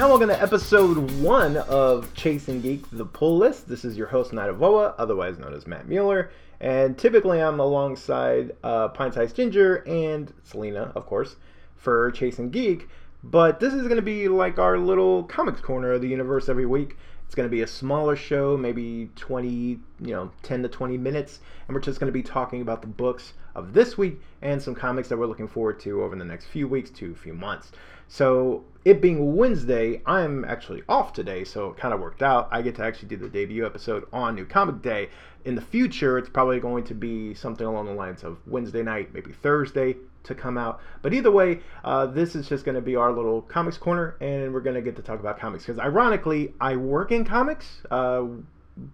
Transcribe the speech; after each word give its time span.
And 0.00 0.08
welcome 0.08 0.28
to 0.28 0.42
episode 0.42 1.10
one 1.20 1.58
of 1.58 2.14
Chasing 2.14 2.62
Geek, 2.62 2.86
the 2.90 3.04
pull 3.04 3.36
list. 3.36 3.68
This 3.68 3.84
is 3.84 3.98
your 3.98 4.06
host, 4.06 4.32
Knight 4.32 4.48
of 4.48 4.62
Oa, 4.62 4.94
otherwise 4.96 5.38
known 5.38 5.52
as 5.52 5.66
Matt 5.66 5.88
Mueller. 5.88 6.30
And 6.58 6.96
typically 6.96 7.42
I'm 7.42 7.60
alongside 7.60 8.56
uh, 8.64 8.88
Pint 8.88 9.12
Size 9.12 9.34
Ginger 9.34 9.86
and 9.86 10.32
Selena, 10.42 10.90
of 10.94 11.04
course, 11.04 11.36
for 11.76 12.10
Chasing 12.12 12.48
Geek. 12.48 12.88
But 13.22 13.60
this 13.60 13.74
is 13.74 13.82
going 13.82 13.96
to 13.96 14.02
be 14.02 14.26
like 14.28 14.58
our 14.58 14.78
little 14.78 15.24
comics 15.24 15.60
corner 15.60 15.92
of 15.92 16.00
the 16.00 16.08
universe 16.08 16.48
every 16.48 16.64
week. 16.64 16.96
It's 17.30 17.36
going 17.36 17.48
to 17.48 17.56
be 17.56 17.62
a 17.62 17.66
smaller 17.68 18.16
show, 18.16 18.56
maybe 18.56 19.08
20, 19.14 19.48
you 19.48 19.80
know, 20.00 20.32
10 20.42 20.64
to 20.64 20.68
20 20.68 20.98
minutes, 20.98 21.38
and 21.68 21.76
we're 21.76 21.80
just 21.80 22.00
going 22.00 22.08
to 22.08 22.12
be 22.12 22.24
talking 22.24 22.60
about 22.60 22.80
the 22.80 22.88
books 22.88 23.34
of 23.54 23.72
this 23.72 23.96
week 23.96 24.20
and 24.42 24.60
some 24.60 24.74
comics 24.74 25.08
that 25.08 25.16
we're 25.16 25.26
looking 25.26 25.46
forward 25.46 25.78
to 25.82 26.02
over 26.02 26.16
the 26.16 26.24
next 26.24 26.46
few 26.46 26.66
weeks 26.66 26.90
to 26.90 27.12
a 27.12 27.14
few 27.14 27.32
months. 27.32 27.70
So, 28.08 28.64
it 28.84 29.00
being 29.00 29.36
Wednesday, 29.36 30.02
I'm 30.06 30.44
actually 30.44 30.82
off 30.88 31.12
today, 31.12 31.44
so 31.44 31.68
it 31.68 31.76
kind 31.76 31.94
of 31.94 32.00
worked 32.00 32.24
out. 32.24 32.48
I 32.50 32.62
get 32.62 32.74
to 32.74 32.82
actually 32.82 33.10
do 33.10 33.16
the 33.18 33.28
debut 33.28 33.64
episode 33.64 34.08
on 34.12 34.34
New 34.34 34.44
Comic 34.44 34.82
Day. 34.82 35.08
In 35.44 35.54
the 35.54 35.62
future, 35.62 36.18
it's 36.18 36.28
probably 36.28 36.58
going 36.58 36.82
to 36.82 36.94
be 36.94 37.34
something 37.34 37.64
along 37.64 37.86
the 37.86 37.94
lines 37.94 38.24
of 38.24 38.38
Wednesday 38.44 38.82
night, 38.82 39.14
maybe 39.14 39.30
Thursday 39.30 39.94
to 40.24 40.34
come 40.34 40.58
out. 40.58 40.80
But 41.02 41.14
either 41.14 41.30
way, 41.30 41.60
uh, 41.84 42.06
this 42.06 42.34
is 42.34 42.48
just 42.48 42.64
going 42.64 42.74
to 42.74 42.80
be 42.80 42.96
our 42.96 43.12
little 43.12 43.42
comics 43.42 43.78
corner, 43.78 44.16
and 44.20 44.52
we're 44.52 44.60
going 44.60 44.76
to 44.76 44.82
get 44.82 44.96
to 44.96 45.02
talk 45.02 45.20
about 45.20 45.38
comics. 45.38 45.66
Because 45.66 45.80
ironically, 45.80 46.54
I 46.60 46.76
work 46.76 47.12
in 47.12 47.24
comics, 47.24 47.82
uh, 47.90 48.24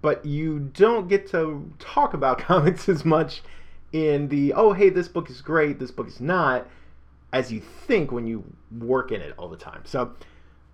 but 0.02 0.24
you 0.24 0.70
don't 0.74 1.08
get 1.08 1.30
to 1.30 1.70
talk 1.78 2.14
about 2.14 2.38
comics 2.40 2.88
as 2.88 3.04
much 3.04 3.42
in 3.92 4.28
the, 4.28 4.52
oh, 4.54 4.72
hey, 4.72 4.90
this 4.90 5.08
book 5.08 5.30
is 5.30 5.40
great, 5.40 5.78
this 5.78 5.90
book 5.90 6.08
is 6.08 6.20
not 6.20 6.66
as 7.32 7.52
you 7.52 7.60
think 7.60 8.12
when 8.12 8.26
you 8.26 8.44
work 8.78 9.12
in 9.12 9.20
it 9.20 9.34
all 9.36 9.48
the 9.48 9.56
time. 9.56 9.82
So 9.84 10.12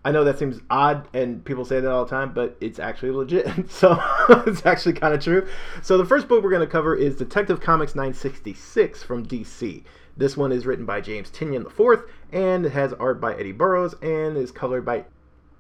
I 0.05 0.11
know 0.11 0.25
that 0.25 0.39
seems 0.39 0.61
odd 0.69 1.07
and 1.15 1.45
people 1.45 1.65
say 1.65 1.81
that 1.81 1.91
all 1.91 2.05
the 2.05 2.11
time, 2.11 2.33
but 2.33 2.57
it's 2.61 2.79
actually 2.79 3.13
legit. 3.13 3.47
So 3.71 4.03
it's 4.47 4.67
actually 4.67 4.95
kind 4.95 5.15
of 5.15 5.23
true. 5.23 5.47
So 5.83 5.97
the 5.97 6.05
first 6.05 6.29
book 6.29 6.43
we're 6.43 6.51
going 6.51 6.61
to 6.61 6.67
cover 6.67 6.95
is 6.97 7.17
Detective 7.17 7.61
Comics 7.61 7.95
966 7.95 9.03
from 9.03 9.27
DC. 9.27 9.85
This 10.17 10.37
one 10.37 10.53
is 10.53 10.67
written 10.67 10.85
by 10.85 11.01
James 11.01 11.31
Tynion 11.31 11.67
IV 11.67 12.05
and 12.33 12.67
it 12.67 12.73
has 12.73 12.93
art 12.95 13.21
by 13.21 13.35
Eddy 13.35 13.53
Barrows 13.53 13.95
and 14.03 14.37
is 14.37 14.51
colored 14.51 14.85
by 14.85 15.05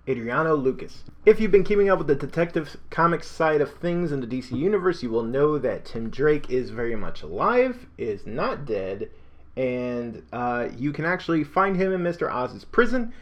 Adriano 0.08 0.56
Lucas. 0.56 1.04
If 1.24 1.38
you've 1.38 1.52
been 1.52 1.62
keeping 1.62 1.88
up 1.88 1.98
with 1.98 2.08
the 2.08 2.16
Detective 2.16 2.77
Comics 2.90 3.28
side 3.28 3.60
of 3.60 3.72
things 3.72 4.10
in 4.10 4.20
the 4.20 4.27
DC 4.27 4.50
universe, 4.50 5.02
you 5.02 5.10
will 5.10 5.22
know 5.22 5.58
that 5.58 5.84
Tim 5.84 6.10
Drake 6.10 6.50
is 6.50 6.70
very 6.70 6.96
much 6.96 7.22
alive, 7.22 7.86
is 7.96 8.27
not 8.27 8.66
dead, 8.66 9.10
and 9.56 10.22
uh, 10.32 10.68
you 10.77 10.92
can 10.92 11.04
actually 11.04 11.44
find 11.44 11.77
him 11.77 11.92
in 11.92 12.00
Mr. 12.00 12.32
Oz's 12.32 12.64
prison. 12.64 13.12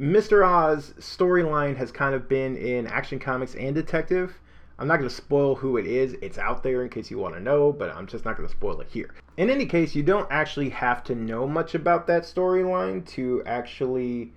Mr. 0.00 0.46
Oz 0.46 0.94
storyline 0.98 1.76
has 1.76 1.92
kind 1.92 2.14
of 2.14 2.26
been 2.26 2.56
in 2.56 2.86
Action 2.86 3.18
Comics 3.18 3.54
and 3.54 3.74
Detective. 3.74 4.38
I'm 4.78 4.88
not 4.88 4.96
going 4.96 5.10
to 5.10 5.14
spoil 5.14 5.54
who 5.54 5.76
it 5.76 5.86
is. 5.86 6.16
It's 6.22 6.38
out 6.38 6.62
there 6.62 6.82
in 6.82 6.88
case 6.88 7.10
you 7.10 7.18
want 7.18 7.34
to 7.34 7.40
know, 7.40 7.70
but 7.70 7.90
I'm 7.90 8.06
just 8.06 8.24
not 8.24 8.38
going 8.38 8.48
to 8.48 8.54
spoil 8.54 8.80
it 8.80 8.88
here. 8.90 9.14
In 9.36 9.50
any 9.50 9.66
case, 9.66 9.94
you 9.94 10.02
don't 10.02 10.26
actually 10.30 10.70
have 10.70 11.04
to 11.04 11.14
know 11.14 11.46
much 11.46 11.74
about 11.74 12.06
that 12.06 12.22
storyline 12.22 13.06
to 13.08 13.42
actually 13.44 14.32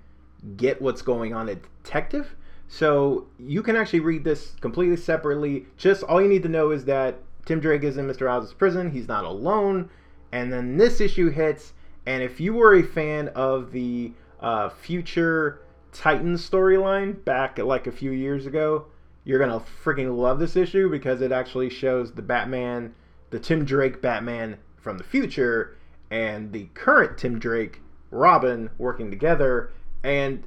get 0.57 0.81
what's 0.81 1.01
going 1.01 1.33
on 1.33 1.47
in 1.47 1.61
Detective. 1.81 2.35
So 2.67 3.27
you 3.39 3.63
can 3.63 3.77
actually 3.77 4.01
read 4.01 4.25
this 4.25 4.55
completely 4.59 4.97
separately. 4.97 5.67
Just 5.77 6.03
all 6.03 6.21
you 6.21 6.27
need 6.27 6.43
to 6.43 6.49
know 6.49 6.71
is 6.71 6.83
that 6.85 7.19
Tim 7.45 7.61
Drake 7.61 7.83
is 7.83 7.95
in 7.95 8.05
Mr. 8.05 8.29
Oz's 8.29 8.53
prison. 8.53 8.91
He's 8.91 9.07
not 9.07 9.23
alone 9.23 9.89
and 10.33 10.51
then 10.51 10.77
this 10.77 10.99
issue 10.99 11.29
hits, 11.29 11.73
and 12.07 12.23
if 12.23 12.41
you 12.41 12.55
were 12.55 12.73
a 12.73 12.81
fan 12.81 13.27
of 13.29 13.71
the 13.71 14.11
uh, 14.43 14.69
future 14.69 15.61
Titans 15.93 16.47
storyline 16.47 17.23
back 17.23 17.57
like 17.57 17.87
a 17.87 17.91
few 17.91 18.11
years 18.11 18.45
ago, 18.45 18.85
you're 19.23 19.39
gonna 19.39 19.63
freaking 19.83 20.17
love 20.17 20.37
this 20.37 20.55
issue 20.55 20.89
because 20.89 21.21
it 21.21 21.31
actually 21.31 21.69
shows 21.69 22.11
the 22.11 22.21
Batman, 22.21 22.93
the 23.29 23.39
Tim 23.39 23.63
Drake 23.63 24.01
Batman 24.01 24.57
from 24.75 24.97
the 24.97 25.03
future, 25.03 25.77
and 26.11 26.51
the 26.51 26.65
current 26.73 27.17
Tim 27.17 27.39
Drake 27.39 27.81
Robin 28.11 28.69
working 28.77 29.09
together, 29.09 29.71
and 30.03 30.43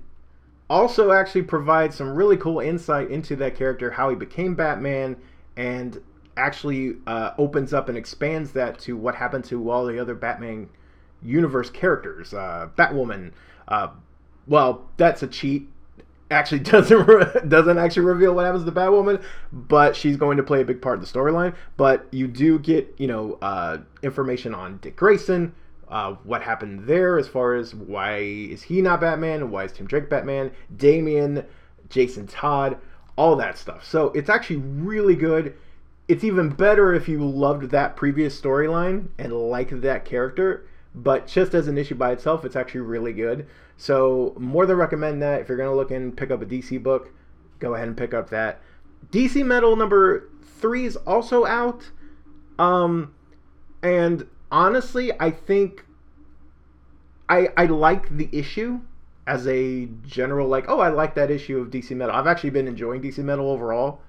also 0.68 1.12
actually 1.12 1.42
provides 1.42 1.96
some 1.96 2.14
really 2.14 2.36
cool 2.36 2.60
insight 2.60 3.10
into 3.10 3.34
that 3.36 3.56
character, 3.56 3.90
how 3.92 4.10
he 4.10 4.16
became 4.16 4.54
Batman, 4.54 5.16
and 5.56 6.00
actually 6.36 6.96
uh, 7.06 7.30
opens 7.38 7.72
up 7.72 7.88
and 7.88 7.96
expands 7.96 8.52
that 8.52 8.78
to 8.80 8.96
what 8.96 9.14
happened 9.14 9.44
to 9.44 9.70
all 9.70 9.86
the 9.86 9.98
other 9.98 10.14
Batman 10.14 10.68
universe 11.26 11.70
characters. 11.70 12.32
Uh, 12.32 12.68
Batwoman, 12.76 13.32
uh, 13.68 13.88
well, 14.46 14.86
that's 14.96 15.22
a 15.22 15.26
cheat. 15.26 15.68
Actually, 16.30 16.58
doesn't 16.60 17.06
re- 17.06 17.40
doesn't 17.48 17.78
actually 17.78 18.06
reveal 18.06 18.34
what 18.34 18.44
happens 18.44 18.64
to 18.64 18.72
Batwoman, 18.72 19.22
but 19.52 19.94
she's 19.94 20.16
going 20.16 20.36
to 20.36 20.42
play 20.42 20.62
a 20.62 20.64
big 20.64 20.80
part 20.80 20.98
of 20.98 21.00
the 21.00 21.18
storyline. 21.18 21.54
But 21.76 22.06
you 22.10 22.26
do 22.26 22.58
get 22.58 22.94
you 22.98 23.06
know 23.06 23.38
uh, 23.42 23.78
information 24.02 24.54
on 24.54 24.78
Dick 24.78 24.96
Grayson, 24.96 25.54
uh, 25.88 26.14
what 26.24 26.42
happened 26.42 26.86
there 26.86 27.18
as 27.18 27.28
far 27.28 27.54
as 27.54 27.74
why 27.74 28.18
is 28.18 28.62
he 28.62 28.82
not 28.82 29.00
Batman, 29.00 29.50
why 29.50 29.64
is 29.64 29.72
Tim 29.72 29.86
Drake 29.86 30.10
Batman, 30.10 30.50
Damian, 30.76 31.44
Jason 31.90 32.26
Todd, 32.26 32.78
all 33.16 33.36
that 33.36 33.56
stuff. 33.56 33.84
So 33.84 34.06
it's 34.08 34.28
actually 34.28 34.56
really 34.56 35.14
good 35.14 35.54
it's 36.08 36.24
even 36.24 36.50
better 36.50 36.94
if 36.94 37.08
you 37.08 37.24
loved 37.24 37.70
that 37.70 37.96
previous 37.96 38.40
storyline 38.40 39.08
and 39.18 39.32
liked 39.32 39.80
that 39.82 40.04
character. 40.04 40.66
But 40.96 41.26
just 41.26 41.54
as 41.54 41.68
an 41.68 41.76
issue 41.76 41.94
by 41.94 42.12
itself, 42.12 42.44
it's 42.44 42.56
actually 42.56 42.80
really 42.80 43.12
good. 43.12 43.46
So 43.76 44.34
more 44.38 44.64
than 44.66 44.76
recommend 44.76 45.20
that. 45.22 45.42
If 45.42 45.48
you're 45.48 45.58
gonna 45.58 45.74
look 45.74 45.90
and 45.90 46.16
pick 46.16 46.30
up 46.30 46.42
a 46.42 46.46
DC 46.46 46.82
book, 46.82 47.12
go 47.58 47.74
ahead 47.74 47.86
and 47.86 47.96
pick 47.96 48.14
up 48.14 48.30
that. 48.30 48.60
DC 49.10 49.44
Metal 49.44 49.76
number 49.76 50.30
three 50.42 50.86
is 50.86 50.96
also 50.96 51.44
out. 51.44 51.90
Um, 52.58 53.14
and 53.82 54.26
honestly, 54.50 55.12
I 55.20 55.30
think 55.30 55.84
I 57.28 57.48
I 57.56 57.66
like 57.66 58.16
the 58.16 58.30
issue 58.32 58.80
as 59.26 59.46
a 59.46 59.86
general 60.06 60.48
like 60.48 60.64
oh 60.68 60.80
I 60.80 60.88
like 60.88 61.14
that 61.16 61.30
issue 61.30 61.58
of 61.58 61.68
DC 61.68 61.90
Metal. 61.94 62.14
I've 62.14 62.26
actually 62.26 62.50
been 62.50 62.66
enjoying 62.66 63.02
DC 63.02 63.18
Metal 63.18 63.50
overall 63.50 64.00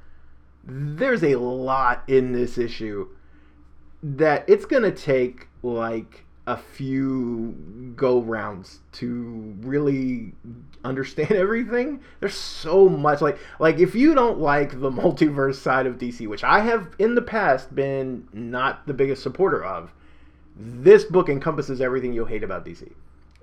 there's 0.68 1.24
a 1.24 1.36
lot 1.36 2.04
in 2.08 2.34
this 2.34 2.58
issue 2.58 3.08
that 4.04 4.44
it's 4.48 4.66
gonna 4.66 4.92
take 4.92 5.48
like 5.64 6.26
a 6.48 6.56
few 6.56 7.54
go 7.98 8.22
rounds 8.22 8.80
to 8.94 9.54
really 9.60 10.34
understand 10.86 11.32
everything. 11.34 12.00
There's 12.22 12.34
so 12.34 12.88
much 12.88 13.22
like 13.22 13.38
like 13.60 13.80
if 13.80 13.94
you 13.94 14.16
don't 14.16 14.40
like 14.40 14.80
the 14.80 14.90
multiverse 14.92 15.56
side 15.56 15.86
of 15.86 15.98
DC, 15.98 16.26
which 16.28 16.46
I 16.46 16.62
have 16.62 16.96
in 16.98 17.16
the 17.16 17.22
past 17.22 17.76
been 17.76 18.28
not 18.32 18.88
the 18.88 18.94
biggest 18.94 19.22
supporter 19.22 19.64
of, 19.64 19.94
this 20.56 21.04
book 21.04 21.28
encompasses 21.28 21.82
everything 21.82 22.14
you'll 22.14 22.26
hate 22.26 22.44
about 22.44 22.66
DC. 22.66 22.90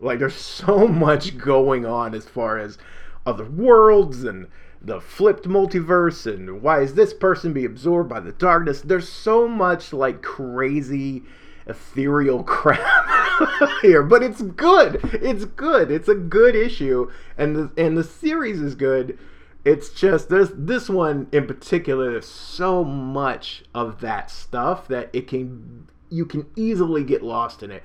Like 0.01 0.19
there's 0.19 0.35
so 0.65 0.89
much 0.89 1.37
going 1.37 1.85
on 1.85 2.15
as 2.15 2.25
far 2.25 2.59
as 2.59 2.79
other 3.27 3.45
worlds 3.45 4.25
and 4.25 4.49
the 4.81 5.01
flipped 5.01 5.47
multiverse 5.47 6.31
and 6.31 6.61
why 6.61 6.81
is 6.81 6.95
this 6.95 7.15
person 7.15 7.53
be 7.53 7.65
absorbed 7.65 8.09
by 8.09 8.21
the 8.21 8.33
darkness 8.33 8.83
there's 8.83 9.09
so 9.09 9.49
much 9.49 9.95
like 9.95 10.21
crazy 10.21 11.23
ethereal 11.67 12.43
crap 12.43 13.09
here 13.83 14.03
but 14.03 14.23
it's 14.23 14.43
good. 14.43 15.01
It's 15.15 15.45
good. 15.45 15.91
It's 15.91 16.09
a 16.09 16.15
good 16.15 16.55
issue 16.55 17.11
and 17.37 17.57
the, 17.57 17.71
and 17.77 17.97
the 17.97 18.05
series 18.05 18.61
is 18.61 18.75
good. 18.75 19.19
It's 19.65 19.89
just 19.89 20.29
this 20.29 20.51
this 20.55 20.89
one 20.89 21.29
in 21.33 21.47
particular 21.47 22.13
there's 22.13 22.29
so 22.29 22.85
much 22.85 23.65
of 23.75 24.01
that 24.01 24.31
stuff 24.31 24.89
that 24.89 25.09
it 25.13 25.27
can 25.27 25.89
you 26.11 26.27
can 26.27 26.47
easily 26.55 27.03
get 27.03 27.23
lost 27.23 27.63
in 27.63 27.71
it. 27.71 27.83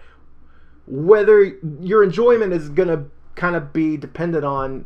Whether 0.85 1.57
your 1.81 2.03
enjoyment 2.03 2.53
is 2.53 2.69
to 2.89 3.05
kind 3.35 3.55
of 3.55 3.71
be 3.71 3.95
dependent 3.95 4.43
on 4.43 4.85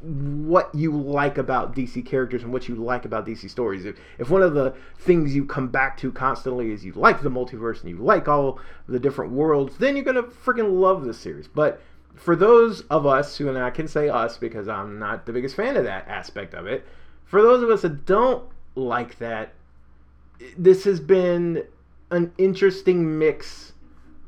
what 0.00 0.72
you 0.74 0.92
like 0.92 1.38
about 1.38 1.74
DC 1.74 2.06
characters 2.06 2.44
and 2.44 2.52
what 2.52 2.68
you 2.68 2.76
like 2.76 3.04
about 3.04 3.26
DC 3.26 3.50
stories. 3.50 3.84
If, 3.84 3.96
if 4.18 4.30
one 4.30 4.42
of 4.42 4.54
the 4.54 4.74
things 4.98 5.34
you 5.34 5.44
come 5.44 5.68
back 5.68 5.96
to 5.98 6.12
constantly 6.12 6.70
is 6.70 6.84
you 6.84 6.92
like 6.92 7.22
the 7.22 7.30
multiverse 7.30 7.80
and 7.80 7.90
you 7.90 7.96
like 7.96 8.28
all 8.28 8.60
the 8.88 9.00
different 9.00 9.32
worlds, 9.32 9.76
then 9.78 9.96
you're 9.96 10.04
gonna 10.04 10.22
freaking 10.22 10.80
love 10.80 11.04
this 11.04 11.18
series. 11.18 11.48
But 11.48 11.80
for 12.14 12.36
those 12.36 12.82
of 12.82 13.06
us 13.06 13.36
who, 13.36 13.48
and 13.48 13.58
I 13.58 13.70
can 13.70 13.88
say 13.88 14.08
us 14.08 14.36
because 14.36 14.68
I'm 14.68 14.98
not 14.98 15.26
the 15.26 15.32
biggest 15.32 15.56
fan 15.56 15.76
of 15.76 15.84
that 15.84 16.06
aspect 16.06 16.54
of 16.54 16.66
it, 16.66 16.86
for 17.24 17.42
those 17.42 17.62
of 17.62 17.70
us 17.70 17.82
that 17.82 18.06
don't 18.06 18.44
like 18.76 19.18
that, 19.18 19.52
this 20.56 20.84
has 20.84 21.00
been 21.00 21.64
an 22.10 22.32
interesting 22.38 23.18
mix 23.18 23.72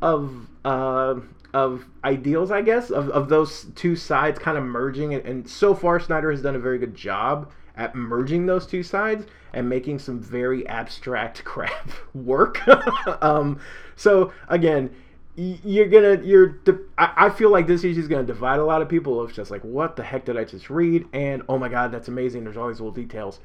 of 0.03 0.49
uh, 0.65 1.17
of 1.53 1.85
ideals, 2.05 2.51
I 2.51 2.63
guess, 2.63 2.91
of, 2.91 3.09
of 3.11 3.29
those 3.29 3.67
two 3.75 3.97
sides 3.97 4.39
kind 4.39 4.57
of 4.57 4.65
merging. 4.65 5.15
And, 5.15 5.25
and 5.25 5.49
so 5.49 5.75
far, 5.75 6.01
Snyder 6.01 6.31
has 6.31 6.43
done 6.43 6.55
a 6.55 6.61
very 6.61 6.79
good 6.79 6.95
job 6.95 7.51
at 7.77 7.95
merging 7.95 8.47
those 8.47 8.67
two 8.67 8.83
sides 8.83 9.27
and 9.53 9.69
making 9.69 9.99
some 9.99 10.21
very 10.21 10.67
abstract 10.67 11.45
crap 11.47 11.91
work. 12.15 12.61
um, 13.23 13.61
so, 13.97 14.33
again, 14.49 14.91
you're 15.37 15.89
gonna 15.89 16.21
you're 16.23 16.59
I 16.99 17.31
feel 17.31 17.51
like 17.51 17.67
this 17.67 17.83
issue 17.85 17.99
is 17.99 18.09
gonna 18.09 18.25
divide 18.25 18.59
a 18.59 18.65
lot 18.65 18.83
of 18.83 18.89
people. 18.89 19.25
It's 19.25 19.35
just 19.35 19.51
like 19.51 19.63
what 19.63 19.97
the 19.97 20.03
heck 20.03 20.25
did 20.25 20.37
i 20.37 20.45
just 20.45 20.69
read? 20.69 21.07
And 21.13 21.43
oh 21.49 21.57
my 21.57 21.69
god 21.69 21.93
that's 21.93 22.09
amazing. 22.09 22.45
There's 22.45 22.57
all 22.57 22.69
these 22.69 22.81
little 22.81 22.93
details. 22.93 23.41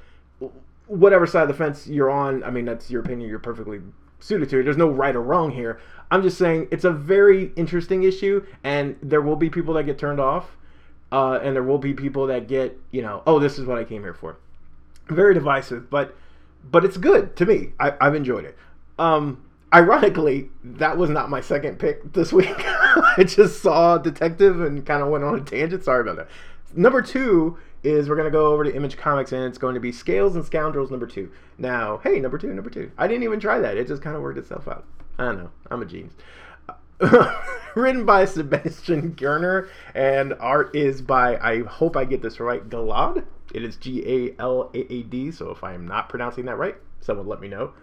Whatever 0.87 1.25
side 1.25 1.43
of 1.43 1.47
the 1.47 1.53
fence 1.53 1.87
you're 1.87 2.11
on 2.11 2.43
i 2.43 2.49
mean 2.49 2.65
that's 2.65 2.89
your 2.89 3.01
opinion. 3.01 3.29
You're 3.29 3.39
perfectly 3.39 3.81
suited 4.19 4.49
to 4.49 4.63
there's 4.63 4.77
no 4.77 4.89
right 4.89 5.15
or 5.15 5.21
wrong 5.21 5.51
here 5.51 5.79
i'm 6.11 6.21
just 6.21 6.37
saying 6.37 6.67
it's 6.71 6.83
a 6.83 6.91
very 6.91 7.51
interesting 7.55 8.03
issue 8.03 8.45
and 8.63 8.95
there 9.01 9.21
will 9.21 9.35
be 9.35 9.49
people 9.49 9.73
that 9.73 9.83
get 9.83 9.97
turned 9.97 10.19
off 10.19 10.57
uh, 11.11 11.39
and 11.41 11.55
there 11.55 11.63
will 11.63 11.77
be 11.77 11.93
people 11.93 12.27
that 12.27 12.47
get 12.47 12.77
you 12.91 13.01
know 13.01 13.21
oh 13.27 13.39
this 13.39 13.59
is 13.59 13.65
what 13.65 13.77
i 13.77 13.83
came 13.83 14.01
here 14.01 14.13
for 14.13 14.37
very 15.07 15.33
divisive 15.33 15.89
but 15.89 16.15
but 16.63 16.83
it's 16.83 16.97
good 16.97 17.35
to 17.35 17.45
me 17.45 17.69
I, 17.79 17.93
i've 18.01 18.15
enjoyed 18.15 18.45
it 18.45 18.57
um 18.97 19.45
ironically, 19.75 20.49
that 20.63 20.97
was 20.97 21.09
not 21.09 21.29
my 21.29 21.41
second 21.41 21.79
pick 21.79 22.13
this 22.13 22.31
week. 22.31 22.53
I 22.57 23.25
just 23.25 23.61
saw 23.61 23.97
Detective 23.97 24.61
and 24.61 24.85
kind 24.85 25.03
of 25.03 25.09
went 25.09 25.23
on 25.23 25.35
a 25.35 25.41
tangent. 25.41 25.83
Sorry 25.83 26.01
about 26.01 26.15
that. 26.15 26.27
Number 26.75 27.01
two 27.01 27.57
is 27.83 28.09
we're 28.09 28.15
going 28.15 28.25
to 28.25 28.31
go 28.31 28.47
over 28.47 28.63
to 28.63 28.75
Image 28.75 28.97
Comics 28.97 29.31
and 29.31 29.43
it's 29.43 29.57
going 29.57 29.75
to 29.75 29.79
be 29.79 29.91
Scales 29.91 30.35
and 30.35 30.45
Scoundrels 30.45 30.91
number 30.91 31.07
two. 31.07 31.31
Now, 31.57 31.99
hey, 32.03 32.19
number 32.19 32.37
two, 32.37 32.53
number 32.53 32.69
two. 32.69 32.91
I 32.97 33.07
didn't 33.07 33.23
even 33.23 33.39
try 33.39 33.59
that. 33.59 33.77
It 33.77 33.87
just 33.87 34.01
kind 34.01 34.15
of 34.15 34.21
worked 34.21 34.37
itself 34.37 34.67
out. 34.67 34.85
I 35.17 35.25
don't 35.25 35.37
know. 35.37 35.51
I'm 35.71 35.81
a 35.81 35.85
genius. 35.85 36.13
Written 37.75 38.05
by 38.05 38.25
Sebastian 38.25 39.13
Girner 39.15 39.69
and 39.93 40.33
art 40.39 40.75
is 40.75 41.01
by, 41.01 41.37
I 41.37 41.63
hope 41.63 41.95
I 41.95 42.05
get 42.05 42.21
this 42.21 42.39
right, 42.39 42.67
Galaad. 42.67 43.25
It 43.53 43.63
is 43.63 43.77
G 43.77 44.03
A 44.05 44.41
L 44.41 44.71
A 44.73 44.93
A 44.93 45.03
D. 45.03 45.31
So 45.31 45.49
if 45.51 45.63
I 45.63 45.73
am 45.73 45.87
not 45.87 46.09
pronouncing 46.09 46.45
that 46.45 46.57
right, 46.57 46.75
someone 46.99 47.27
let 47.27 47.39
me 47.39 47.47
know. 47.47 47.73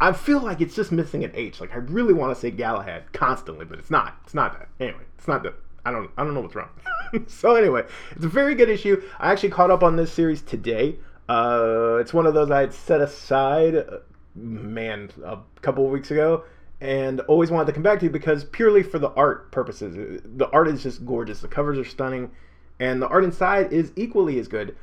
I 0.00 0.12
feel 0.12 0.40
like 0.40 0.60
it's 0.60 0.74
just 0.74 0.92
missing 0.92 1.24
an 1.24 1.32
H. 1.34 1.60
Like 1.60 1.72
I 1.72 1.76
really 1.76 2.14
want 2.14 2.34
to 2.34 2.40
say 2.40 2.50
Galahad 2.50 3.12
constantly, 3.12 3.64
but 3.64 3.78
it's 3.78 3.90
not. 3.90 4.18
It's 4.24 4.34
not 4.34 4.58
that. 4.58 4.68
Anyway, 4.78 5.04
it's 5.18 5.28
not 5.28 5.42
that. 5.42 5.54
I 5.84 5.90
don't. 5.90 6.10
I 6.16 6.24
don't 6.24 6.34
know 6.34 6.40
what's 6.40 6.54
wrong. 6.54 6.68
so 7.26 7.54
anyway, 7.54 7.84
it's 8.12 8.24
a 8.24 8.28
very 8.28 8.54
good 8.54 8.68
issue. 8.68 9.02
I 9.18 9.32
actually 9.32 9.50
caught 9.50 9.70
up 9.70 9.82
on 9.82 9.96
this 9.96 10.12
series 10.12 10.42
today. 10.42 10.96
Uh, 11.28 11.98
it's 12.00 12.12
one 12.12 12.26
of 12.26 12.34
those 12.34 12.50
I 12.50 12.60
had 12.60 12.74
set 12.74 13.00
aside, 13.00 13.76
uh, 13.76 13.98
man, 14.34 15.10
a 15.24 15.38
couple 15.62 15.84
of 15.84 15.92
weeks 15.92 16.10
ago, 16.10 16.44
and 16.80 17.20
always 17.20 17.50
wanted 17.50 17.66
to 17.66 17.72
come 17.72 17.82
back 17.82 18.00
to 18.00 18.10
because 18.10 18.44
purely 18.44 18.82
for 18.82 18.98
the 18.98 19.10
art 19.10 19.52
purposes. 19.52 20.20
The 20.24 20.48
art 20.50 20.68
is 20.68 20.82
just 20.82 21.06
gorgeous. 21.06 21.40
The 21.40 21.48
covers 21.48 21.78
are 21.78 21.84
stunning, 21.84 22.30
and 22.78 23.00
the 23.00 23.08
art 23.08 23.24
inside 23.24 23.72
is 23.72 23.92
equally 23.96 24.38
as 24.38 24.48
good. 24.48 24.76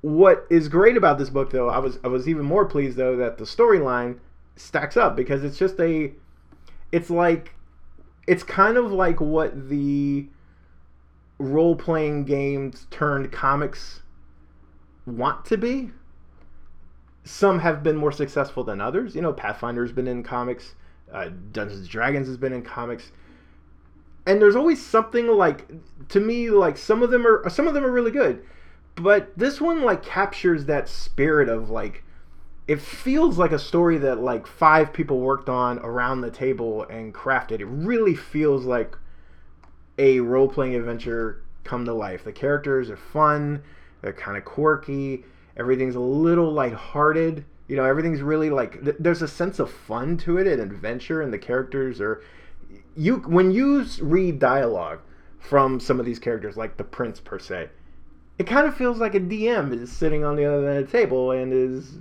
What 0.00 0.46
is 0.50 0.68
great 0.68 0.96
about 0.96 1.18
this 1.18 1.30
book, 1.30 1.50
though, 1.50 1.68
I 1.68 1.78
was 1.78 1.98
I 2.04 2.08
was 2.08 2.28
even 2.28 2.44
more 2.44 2.64
pleased 2.64 2.96
though 2.96 3.16
that 3.16 3.38
the 3.38 3.44
storyline 3.44 4.18
stacks 4.56 4.96
up 4.96 5.16
because 5.16 5.44
it's 5.44 5.58
just 5.58 5.78
a 5.80 6.12
it's 6.92 7.10
like 7.10 7.55
it's 8.26 8.42
kind 8.42 8.76
of 8.76 8.92
like 8.92 9.20
what 9.20 9.68
the 9.68 10.26
role 11.38 11.76
playing 11.76 12.24
games 12.24 12.86
turned 12.90 13.30
comics 13.30 14.02
want 15.06 15.44
to 15.46 15.56
be. 15.56 15.90
Some 17.24 17.60
have 17.60 17.82
been 17.82 17.96
more 17.96 18.12
successful 18.12 18.64
than 18.64 18.80
others. 18.80 19.14
You 19.14 19.22
know, 19.22 19.32
Pathfinder's 19.32 19.92
been 19.92 20.06
in 20.08 20.22
comics, 20.22 20.74
uh, 21.12 21.30
Dungeons 21.52 21.80
and 21.80 21.88
Dragons 21.88 22.26
has 22.28 22.36
been 22.36 22.52
in 22.52 22.62
comics, 22.62 23.12
and 24.26 24.40
there's 24.40 24.56
always 24.56 24.84
something 24.84 25.28
like 25.28 25.68
to 26.08 26.20
me 26.20 26.50
like 26.50 26.76
some 26.76 27.02
of 27.02 27.10
them 27.10 27.26
are 27.26 27.48
some 27.48 27.68
of 27.68 27.74
them 27.74 27.84
are 27.84 27.90
really 27.90 28.10
good, 28.10 28.44
but 28.94 29.36
this 29.36 29.60
one 29.60 29.82
like 29.82 30.04
captures 30.04 30.66
that 30.66 30.88
spirit 30.88 31.48
of 31.48 31.70
like 31.70 32.04
it 32.68 32.80
feels 32.80 33.38
like 33.38 33.52
a 33.52 33.58
story 33.58 33.98
that 33.98 34.20
like 34.20 34.46
five 34.46 34.92
people 34.92 35.20
worked 35.20 35.48
on 35.48 35.78
around 35.80 36.20
the 36.20 36.30
table 36.30 36.84
and 36.84 37.14
crafted. 37.14 37.60
It 37.60 37.66
really 37.66 38.14
feels 38.16 38.64
like 38.64 38.96
a 39.98 40.20
role 40.20 40.48
playing 40.48 40.74
adventure 40.74 41.42
come 41.64 41.84
to 41.84 41.92
life. 41.92 42.24
The 42.24 42.32
characters 42.32 42.90
are 42.90 42.96
fun, 42.96 43.62
they're 44.02 44.12
kind 44.12 44.36
of 44.36 44.44
quirky, 44.44 45.24
everything's 45.56 45.94
a 45.94 46.00
little 46.00 46.52
lighthearted. 46.52 47.44
You 47.68 47.76
know, 47.76 47.84
everything's 47.84 48.22
really 48.22 48.50
like 48.50 48.82
th- 48.84 48.96
there's 48.98 49.22
a 49.22 49.28
sense 49.28 49.58
of 49.58 49.70
fun 49.70 50.16
to 50.18 50.38
it 50.38 50.46
and 50.46 50.60
adventure, 50.60 51.22
and 51.22 51.32
the 51.32 51.38
characters 51.38 52.00
are 52.00 52.22
you 52.96 53.16
when 53.18 53.50
you 53.50 53.84
read 54.00 54.38
dialogue 54.38 55.00
from 55.38 55.78
some 55.78 56.00
of 56.00 56.06
these 56.06 56.18
characters, 56.18 56.56
like 56.56 56.76
the 56.76 56.84
prince 56.84 57.20
per 57.20 57.38
se, 57.38 57.68
it 58.38 58.46
kind 58.46 58.66
of 58.66 58.76
feels 58.76 58.98
like 58.98 59.14
a 59.14 59.20
DM 59.20 59.72
is 59.72 59.90
sitting 59.90 60.24
on 60.24 60.36
the 60.36 60.44
other 60.44 60.68
end 60.68 60.78
of 60.78 60.90
the 60.90 60.92
table 60.92 61.30
and 61.30 61.52
is 61.52 61.98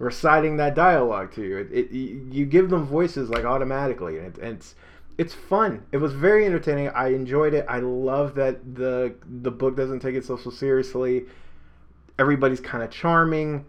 reciting 0.00 0.56
that 0.56 0.74
dialogue 0.74 1.30
to 1.34 1.44
you. 1.44 1.58
It, 1.58 1.70
it 1.70 1.92
you 1.92 2.44
give 2.46 2.70
them 2.70 2.84
voices 2.84 3.30
like 3.30 3.44
automatically, 3.44 4.18
and, 4.18 4.36
it, 4.36 4.42
it's 4.42 4.74
it's 5.18 5.34
fun. 5.34 5.84
It 5.92 5.98
was 5.98 6.12
very 6.14 6.46
entertaining. 6.46 6.88
I 6.88 7.08
enjoyed 7.08 7.54
it. 7.54 7.66
I 7.68 7.78
love 7.78 8.34
that 8.34 8.74
the 8.74 9.14
the 9.42 9.52
book 9.52 9.76
doesn't 9.76 10.00
take 10.00 10.16
itself 10.16 10.42
so 10.42 10.50
seriously. 10.50 11.26
Everybody's 12.18 12.60
kind 12.60 12.82
of 12.82 12.90
charming. 12.90 13.66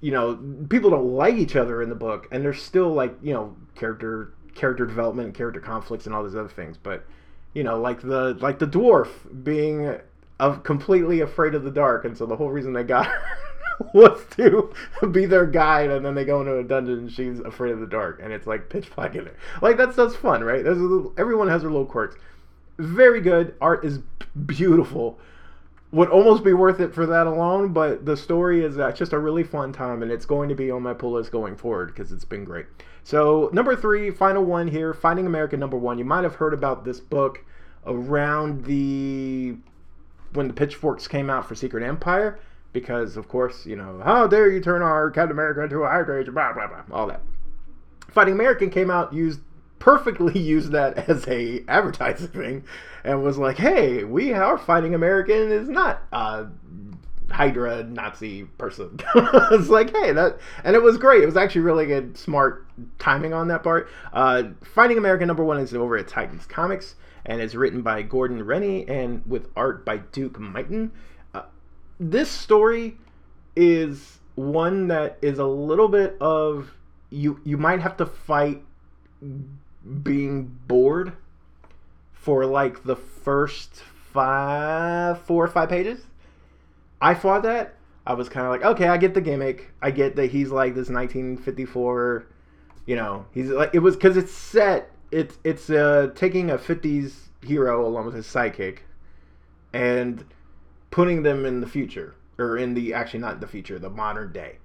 You 0.00 0.12
know, 0.12 0.38
people 0.68 0.90
don't 0.90 1.14
like 1.14 1.34
each 1.34 1.56
other 1.56 1.82
in 1.82 1.88
the 1.88 1.94
book, 1.94 2.28
and 2.30 2.44
there's 2.44 2.62
still 2.62 2.92
like 2.92 3.16
you 3.22 3.32
know 3.32 3.56
character 3.74 4.34
character 4.54 4.86
development 4.86 5.26
and 5.26 5.34
character 5.34 5.60
conflicts 5.60 6.06
and 6.06 6.14
all 6.14 6.22
these 6.22 6.36
other 6.36 6.48
things. 6.48 6.76
But 6.76 7.06
you 7.54 7.64
know, 7.64 7.80
like 7.80 8.02
the 8.02 8.36
like 8.40 8.58
the 8.58 8.66
dwarf 8.66 9.08
being 9.42 9.98
of 10.38 10.62
completely 10.62 11.20
afraid 11.20 11.54
of 11.54 11.64
the 11.64 11.70
dark, 11.70 12.04
and 12.04 12.16
so 12.16 12.26
the 12.26 12.36
whole 12.36 12.50
reason 12.50 12.74
they 12.74 12.84
got 12.84 13.08
was 13.94 14.24
to 14.36 14.72
be 15.10 15.26
their 15.26 15.46
guide, 15.46 15.90
and 15.90 16.04
then 16.04 16.14
they 16.14 16.24
go 16.24 16.40
into 16.40 16.58
a 16.58 16.64
dungeon 16.64 16.98
and 16.98 17.12
she's 17.12 17.40
afraid 17.40 17.72
of 17.72 17.80
the 17.80 17.86
dark, 17.86 18.20
and 18.22 18.32
it's 18.32 18.46
like 18.46 18.68
pitch 18.68 18.94
black 18.94 19.14
in 19.14 19.24
there. 19.24 19.36
Like 19.62 19.76
that's 19.76 19.96
that's 19.96 20.14
fun, 20.14 20.42
right? 20.42 20.64
Little, 20.64 21.12
everyone 21.16 21.48
has 21.48 21.62
their 21.62 21.70
little 21.70 21.86
quirks. 21.86 22.16
Very 22.78 23.20
good. 23.20 23.54
Art 23.60 23.84
is 23.84 24.00
beautiful. 24.46 25.18
Would 25.92 26.08
almost 26.08 26.42
be 26.42 26.52
worth 26.52 26.80
it 26.80 26.92
for 26.92 27.06
that 27.06 27.28
alone, 27.28 27.72
but 27.72 28.04
the 28.04 28.16
story 28.16 28.64
is 28.64 28.78
uh, 28.78 28.90
just 28.90 29.12
a 29.12 29.18
really 29.18 29.44
fun 29.44 29.72
time, 29.72 30.02
and 30.02 30.10
it's 30.10 30.26
going 30.26 30.48
to 30.48 30.54
be 30.56 30.70
on 30.70 30.82
my 30.82 30.92
pull 30.92 31.12
list 31.12 31.30
going 31.30 31.56
forward 31.56 31.94
because 31.94 32.10
it's 32.10 32.24
been 32.24 32.44
great. 32.44 32.66
So 33.04 33.48
number 33.52 33.76
three, 33.76 34.10
final 34.10 34.44
one 34.44 34.66
here, 34.66 34.92
Fighting 34.92 35.26
American 35.26 35.60
number 35.60 35.76
one. 35.76 35.98
You 35.98 36.04
might 36.04 36.24
have 36.24 36.34
heard 36.36 36.52
about 36.52 36.84
this 36.84 36.98
book 36.98 37.44
around 37.86 38.64
the 38.64 39.54
when 40.32 40.48
the 40.48 40.54
pitchforks 40.54 41.06
came 41.06 41.30
out 41.30 41.46
for 41.46 41.54
Secret 41.54 41.84
Empire 41.84 42.40
because 42.74 43.16
of 43.16 43.28
course, 43.28 43.64
you 43.64 43.76
know, 43.76 44.02
how 44.04 44.26
dare 44.26 44.50
you 44.50 44.60
turn 44.60 44.82
our 44.82 45.10
Captain 45.10 45.30
America 45.30 45.62
into 45.62 45.84
a 45.84 45.88
Hydra, 45.88 46.22
blah 46.24 46.52
blah 46.52 46.66
blah, 46.66 46.82
all 46.90 47.06
that. 47.06 47.22
Fighting 48.10 48.34
American 48.34 48.68
came 48.68 48.90
out 48.90 49.14
used 49.14 49.40
perfectly 49.78 50.38
used 50.38 50.72
that 50.72 51.08
as 51.08 51.26
a 51.26 51.64
advertising 51.68 52.28
thing 52.28 52.64
and 53.02 53.22
was 53.22 53.38
like, 53.38 53.56
hey, 53.56 54.04
we 54.04 54.34
are 54.34 54.58
fighting 54.58 54.94
American 54.94 55.50
is 55.50 55.68
not 55.68 56.02
a 56.12 56.46
Hydra 57.30 57.84
Nazi 57.84 58.44
person. 58.58 58.98
it's 59.14 59.68
like, 59.68 59.94
hey, 59.94 60.12
that 60.12 60.38
and 60.64 60.76
it 60.76 60.82
was 60.82 60.98
great. 60.98 61.22
It 61.22 61.26
was 61.26 61.36
actually 61.36 61.62
really 61.62 61.86
good, 61.86 62.18
smart 62.18 62.66
timing 62.98 63.32
on 63.32 63.48
that 63.48 63.62
part. 63.62 63.88
Uh, 64.12 64.44
fighting 64.62 64.98
American 64.98 65.28
number 65.28 65.44
one 65.44 65.58
is 65.58 65.72
over 65.72 65.96
at 65.96 66.08
Titans 66.08 66.44
Comics 66.46 66.96
and 67.24 67.40
is 67.40 67.56
written 67.56 67.82
by 67.82 68.02
Gordon 68.02 68.44
Rennie 68.44 68.86
and 68.88 69.22
with 69.26 69.48
art 69.56 69.84
by 69.84 69.98
Duke 69.98 70.38
Mighten 70.38 70.92
this 71.98 72.30
story 72.30 72.96
is 73.56 74.18
one 74.34 74.88
that 74.88 75.18
is 75.22 75.38
a 75.38 75.46
little 75.46 75.88
bit 75.88 76.16
of 76.20 76.74
you 77.10 77.40
you 77.44 77.56
might 77.56 77.80
have 77.80 77.96
to 77.96 78.06
fight 78.06 78.62
being 80.02 80.58
bored 80.66 81.12
for 82.12 82.44
like 82.46 82.82
the 82.84 82.96
first 82.96 83.82
five 84.12 85.20
four 85.22 85.44
or 85.44 85.48
five 85.48 85.68
pages. 85.68 86.06
I 87.00 87.14
fought 87.14 87.42
that. 87.42 87.74
I 88.06 88.14
was 88.14 88.28
kind 88.28 88.44
of 88.46 88.52
like 88.52 88.64
okay 88.64 88.88
i 88.88 88.96
get 88.96 89.14
the 89.14 89.20
gimmick. 89.20 89.70
I 89.80 89.90
get 89.90 90.16
that 90.16 90.30
he's 90.30 90.50
like 90.50 90.74
this 90.74 90.88
1954 90.88 92.26
you 92.86 92.96
know 92.96 93.24
he's 93.32 93.48
like 93.48 93.70
it 93.72 93.78
was 93.78 93.96
because 93.96 94.16
it's 94.16 94.32
set 94.32 94.90
it's 95.10 95.38
it's 95.42 95.70
uh 95.70 96.10
taking 96.14 96.50
a 96.50 96.58
50s 96.58 97.12
hero 97.42 97.86
along 97.86 98.06
with 98.06 98.14
his 98.14 98.26
sidekick. 98.26 98.78
And 99.72 100.24
putting 100.94 101.24
them 101.24 101.44
in 101.44 101.60
the 101.60 101.66
future 101.66 102.14
or 102.38 102.56
in 102.56 102.72
the 102.72 102.94
actually 102.94 103.18
not 103.18 103.40
the 103.40 103.48
future, 103.48 103.80
the 103.80 103.90
modern 103.90 104.32
day. 104.32 104.58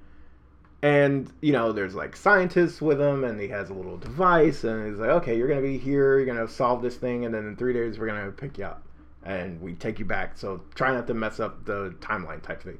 And 0.83 1.27
you 1.41 1.51
know, 1.51 1.71
there's 1.71 1.95
like 1.95 2.15
scientists 2.15 2.79
with 2.79 3.01
him, 3.01 3.23
and 3.23 3.41
he 3.41 3.47
has 3.47 3.71
a 3.71 3.73
little 3.73 3.97
device, 3.97 4.63
and 4.63 4.87
he's 4.87 4.99
like, 4.99 5.09
"Okay, 5.09 5.35
you're 5.35 5.47
gonna 5.47 5.63
be 5.63 5.79
here. 5.79 6.17
You're 6.17 6.27
gonna 6.27 6.47
solve 6.47 6.83
this 6.83 6.97
thing, 6.97 7.25
and 7.25 7.33
then 7.33 7.47
in 7.47 7.55
three 7.55 7.73
days 7.73 7.97
we're 7.97 8.05
gonna 8.05 8.29
pick 8.29 8.59
you 8.59 8.65
up, 8.65 8.83
and 9.23 9.59
we 9.59 9.73
take 9.73 9.97
you 9.97 10.05
back. 10.05 10.37
So 10.37 10.61
try 10.75 10.93
not 10.93 11.07
to 11.07 11.15
mess 11.15 11.39
up 11.39 11.65
the 11.65 11.95
timeline 11.99 12.43
type 12.43 12.61
thing." 12.61 12.77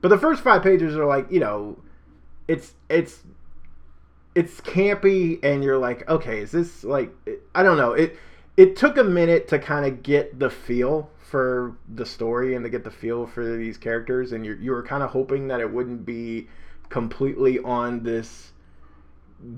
But 0.00 0.10
the 0.10 0.18
first 0.18 0.44
five 0.44 0.62
pages 0.62 0.96
are 0.96 1.06
like, 1.06 1.28
you 1.28 1.40
know, 1.40 1.78
it's 2.46 2.74
it's 2.88 3.24
it's 4.36 4.60
campy, 4.60 5.40
and 5.42 5.64
you're 5.64 5.78
like, 5.78 6.08
okay, 6.08 6.38
is 6.38 6.52
this 6.52 6.84
like 6.84 7.10
I 7.52 7.64
don't 7.64 7.78
know 7.78 7.94
it. 7.94 8.16
It 8.56 8.76
took 8.76 8.96
a 8.96 9.04
minute 9.04 9.48
to 9.48 9.58
kind 9.58 9.84
of 9.84 10.02
get 10.02 10.38
the 10.38 10.50
feel 10.50 11.10
for 11.18 11.76
the 11.92 12.06
story 12.06 12.54
and 12.54 12.64
to 12.64 12.70
get 12.70 12.84
the 12.84 12.90
feel 12.90 13.26
for 13.26 13.56
these 13.56 13.76
characters, 13.76 14.32
and 14.32 14.44
you're 14.44 14.56
you 14.56 14.70
were 14.70 14.82
kind 14.82 15.02
of 15.02 15.10
hoping 15.10 15.48
that 15.48 15.60
it 15.60 15.72
wouldn't 15.72 16.06
be 16.06 16.48
completely 16.88 17.58
on 17.58 18.02
this 18.02 18.52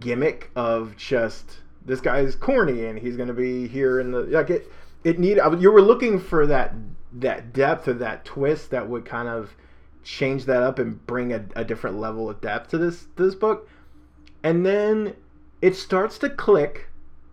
gimmick 0.00 0.50
of 0.56 0.96
just 0.96 1.58
this 1.84 2.00
guy's 2.00 2.34
corny 2.34 2.86
and 2.86 2.98
he's 2.98 3.16
going 3.16 3.28
to 3.28 3.34
be 3.34 3.68
here 3.68 4.00
in 4.00 4.10
the 4.10 4.20
like 4.22 4.50
it 4.50 4.70
it 5.04 5.18
need 5.18 5.38
you 5.58 5.70
were 5.70 5.80
looking 5.80 6.18
for 6.18 6.46
that 6.46 6.74
that 7.12 7.52
depth 7.52 7.86
or 7.86 7.92
that 7.94 8.24
twist 8.24 8.70
that 8.70 8.88
would 8.88 9.04
kind 9.04 9.28
of 9.28 9.54
change 10.02 10.46
that 10.46 10.62
up 10.62 10.78
and 10.78 11.06
bring 11.06 11.32
a, 11.32 11.44
a 11.54 11.64
different 11.64 11.98
level 11.98 12.30
of 12.30 12.40
depth 12.40 12.70
to 12.70 12.78
this 12.78 13.06
this 13.16 13.34
book. 13.34 13.68
And 14.42 14.64
then 14.64 15.16
it 15.60 15.76
starts 15.76 16.18
to 16.18 16.30
click 16.30 16.88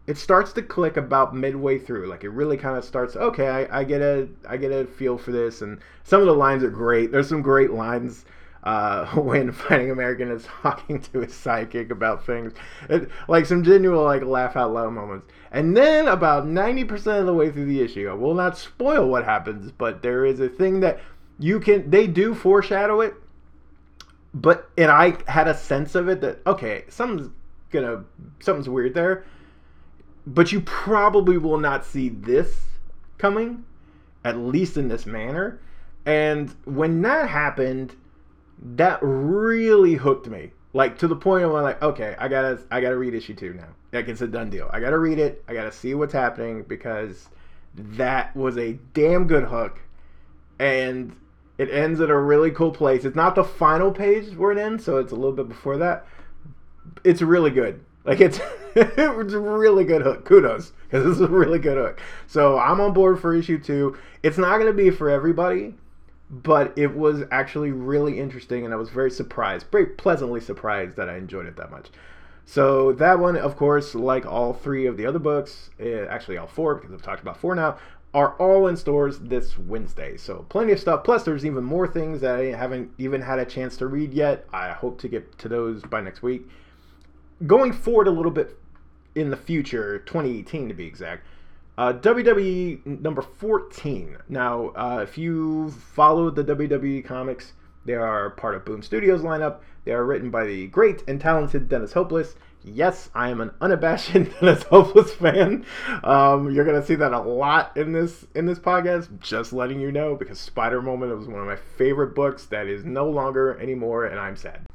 it 0.07 0.17
starts 0.17 0.53
to 0.53 0.61
click 0.61 0.97
about 0.97 1.35
midway 1.35 1.79
through. 1.79 2.07
Like 2.07 2.23
it 2.23 2.29
really 2.29 2.57
kind 2.57 2.77
of 2.77 2.85
starts 2.85 3.15
okay 3.15 3.47
I, 3.47 3.79
I 3.79 3.83
get 3.83 4.01
a 4.01 4.27
i 4.47 4.57
get 4.57 4.71
a 4.71 4.85
feel 4.85 5.17
for 5.17 5.31
this. 5.31 5.61
And 5.61 5.79
some 6.03 6.21
of 6.21 6.27
the 6.27 6.33
lines 6.33 6.63
are 6.63 6.69
great. 6.69 7.11
There's 7.11 7.29
some 7.29 7.41
great 7.41 7.71
lines 7.71 8.25
uh, 8.65 9.05
when 9.15 9.51
Fighting 9.51 9.91
American 9.91 10.31
is 10.31 10.47
talking 10.61 10.99
to 10.99 11.19
his 11.19 11.33
sidekick 11.33 11.91
about 11.91 12.25
things, 12.25 12.53
it, 12.89 13.09
like 13.27 13.45
some 13.45 13.63
genuine 13.63 14.03
like 14.03 14.23
laugh 14.23 14.55
out 14.55 14.73
loud 14.73 14.93
moments. 14.93 15.27
And 15.51 15.77
then 15.77 16.07
about 16.07 16.47
ninety 16.47 16.83
percent 16.83 17.19
of 17.19 17.25
the 17.27 17.33
way 17.33 17.51
through 17.51 17.67
the 17.67 17.81
issue, 17.81 18.09
I 18.09 18.13
will 18.13 18.33
not 18.33 18.57
spoil 18.57 19.07
what 19.07 19.23
happens, 19.23 19.71
but 19.71 20.01
there 20.01 20.25
is 20.25 20.39
a 20.39 20.49
thing 20.49 20.79
that 20.81 20.99
you 21.39 21.59
can 21.59 21.89
they 21.89 22.07
do 22.07 22.33
foreshadow 22.33 23.01
it, 23.01 23.13
but 24.33 24.69
and 24.77 24.91
I 24.91 25.17
had 25.27 25.47
a 25.47 25.55
sense 25.55 25.95
of 25.95 26.09
it 26.09 26.21
that 26.21 26.39
okay, 26.47 26.85
something's 26.89 27.29
gonna 27.71 28.03
something's 28.39 28.67
weird 28.67 28.93
there, 28.93 29.25
but 30.25 30.51
you 30.51 30.61
probably 30.61 31.37
will 31.37 31.57
not 31.57 31.85
see 31.85 32.09
this 32.09 32.61
coming, 33.17 33.63
at 34.23 34.37
least 34.37 34.77
in 34.77 34.87
this 34.87 35.05
manner. 35.05 35.59
And 36.05 36.53
when 36.65 37.01
that 37.03 37.29
happened, 37.29 37.95
that 38.61 38.99
really 39.01 39.95
hooked 39.95 40.27
me. 40.27 40.51
Like 40.73 40.97
to 40.99 41.07
the 41.07 41.15
point 41.15 41.47
where 41.47 41.57
I'm 41.57 41.63
like, 41.63 41.81
okay, 41.81 42.15
I 42.19 42.27
gotta 42.27 42.59
I 42.69 42.81
gotta 42.81 42.97
read 42.97 43.13
issue 43.13 43.33
two 43.33 43.53
now. 43.53 43.69
Like 43.93 44.09
it's 44.09 44.21
a 44.21 44.27
done 44.27 44.49
deal. 44.49 44.69
I 44.73 44.79
gotta 44.79 44.97
read 44.97 45.19
it. 45.19 45.43
I 45.47 45.53
gotta 45.53 45.71
see 45.71 45.93
what's 45.93 46.13
happening 46.13 46.63
because 46.67 47.29
that 47.75 48.35
was 48.35 48.57
a 48.57 48.73
damn 48.93 49.25
good 49.25 49.45
hook. 49.45 49.79
And 50.59 51.15
it 51.57 51.69
ends 51.69 52.01
at 52.01 52.09
a 52.09 52.17
really 52.17 52.51
cool 52.51 52.71
place. 52.71 53.05
It's 53.05 53.15
not 53.15 53.35
the 53.35 53.43
final 53.43 53.91
page 53.91 54.35
where 54.35 54.51
it 54.51 54.57
ends, 54.57 54.83
so 54.83 54.97
it's 54.97 55.13
a 55.13 55.15
little 55.15 55.31
bit 55.31 55.47
before 55.47 55.77
that. 55.77 56.05
It's 57.03 57.21
really 57.21 57.51
good. 57.51 57.79
Like 58.05 58.21
it's 58.21 58.39
it's 58.75 59.33
a 59.33 59.39
really 59.39 59.83
good 59.83 60.01
hook. 60.01 60.25
Kudos 60.25 60.71
because 60.83 61.03
this 61.05 61.15
is 61.15 61.21
a 61.21 61.27
really 61.27 61.59
good 61.59 61.77
hook. 61.77 61.99
So 62.27 62.57
I'm 62.57 62.79
on 62.79 62.93
board 62.93 63.19
for 63.19 63.33
issue 63.33 63.59
two. 63.59 63.97
It's 64.23 64.37
not 64.37 64.57
gonna 64.57 64.73
be 64.73 64.89
for 64.89 65.09
everybody 65.09 65.75
but 66.29 66.73
it 66.75 66.95
was 66.95 67.23
actually 67.31 67.71
really 67.71 68.19
interesting 68.19 68.65
and 68.65 68.73
I 68.73 68.77
was 68.77 68.89
very 68.89 69.11
surprised, 69.11 69.67
very 69.71 69.85
pleasantly 69.85 70.41
surprised 70.41 70.97
that 70.97 71.09
I 71.09 71.17
enjoyed 71.17 71.45
it 71.45 71.55
that 71.57 71.71
much. 71.71 71.89
So 72.45 72.91
that 72.93 73.19
one, 73.19 73.35
of 73.35 73.55
course, 73.57 73.95
like 73.95 74.25
all 74.25 74.53
three 74.53 74.85
of 74.85 74.97
the 74.97 75.05
other 75.05 75.19
books, 75.19 75.71
eh, 75.79 76.05
actually 76.09 76.37
all 76.37 76.47
four 76.47 76.75
because 76.75 76.93
I've 76.93 77.01
talked 77.01 77.21
about 77.21 77.37
four 77.37 77.55
now, 77.55 77.77
are 78.13 78.33
all 78.35 78.67
in 78.67 78.77
stores 78.77 79.19
this 79.19 79.57
Wednesday. 79.57 80.15
So 80.15 80.45
plenty 80.49 80.71
of 80.71 80.79
stuff. 80.79 81.03
Plus, 81.03 81.23
there's 81.23 81.45
even 81.45 81.63
more 81.63 81.87
things 81.87 82.21
that 82.21 82.35
I 82.35 82.45
haven't 82.45 82.91
even 82.97 83.21
had 83.21 83.39
a 83.39 83.45
chance 83.45 83.75
to 83.77 83.87
read 83.87 84.13
yet. 84.13 84.47
I 84.53 84.71
hope 84.71 84.99
to 85.01 85.07
get 85.07 85.37
to 85.39 85.49
those 85.49 85.81
by 85.83 86.01
next 86.01 86.21
week. 86.21 86.47
Going 87.45 87.73
forward 87.73 88.07
a 88.07 88.11
little 88.11 88.31
bit 88.31 88.57
in 89.13 89.29
the 89.29 89.37
future, 89.37 89.99
2018 89.99 90.69
to 90.69 90.73
be 90.73 90.85
exact, 90.85 91.25
uh, 91.77 91.93
WWE 91.93 93.01
number 93.01 93.21
14. 93.21 94.17
Now, 94.29 94.69
uh, 94.69 94.99
if 95.03 95.17
you 95.17 95.71
followed 95.71 96.35
the 96.35 96.43
WWE 96.43 97.03
comics, 97.03 97.53
they 97.85 97.93
are 97.93 98.29
part 98.31 98.55
of 98.55 98.63
Boom 98.63 98.81
Studios 98.81 99.21
lineup. 99.21 99.59
They 99.83 99.91
are 99.91 100.05
written 100.05 100.31
by 100.31 100.45
the 100.45 100.67
great 100.67 101.03
and 101.07 101.19
talented 101.19 101.67
Dennis 101.67 101.93
Hopeless. 101.93 102.35
Yes, 102.63 103.11
I 103.13 103.29
am 103.29 103.41
an 103.41 103.51
unabashed 103.61 104.13
Dennis 104.13 104.63
Hopeless 104.63 105.13
fan. 105.13 105.65
Um, 106.03 106.51
you're 106.51 106.65
gonna 106.65 106.83
see 106.83 106.95
that 106.95 107.13
a 107.13 107.19
lot 107.19 107.75
in 107.77 107.91
this 107.91 108.25
in 108.33 108.45
this 108.47 108.57
podcast. 108.57 109.19
Just 109.19 109.53
letting 109.53 109.79
you 109.79 109.91
know 109.91 110.15
because 110.15 110.39
Spider 110.39 110.81
Woman 110.81 111.15
was 111.15 111.27
one 111.27 111.41
of 111.41 111.45
my 111.45 111.57
favorite 111.57 112.15
books 112.15 112.45
that 112.45 112.67
is 112.67 112.83
no 112.83 113.07
longer 113.07 113.59
anymore, 113.59 114.05
and 114.05 114.19
I'm 114.19 114.35
sad. 114.35 114.65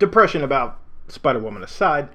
Depression 0.00 0.42
about 0.42 0.80
Spider 1.10 1.40
Woman 1.40 1.62
aside, 1.62 2.08